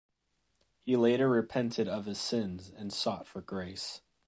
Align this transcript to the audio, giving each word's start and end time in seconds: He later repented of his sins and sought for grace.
He 0.81 0.95
later 0.95 1.29
repented 1.29 1.87
of 1.87 2.05
his 2.05 2.19
sins 2.19 2.71
and 2.71 2.91
sought 2.91 3.27
for 3.27 3.39
grace. 3.39 4.01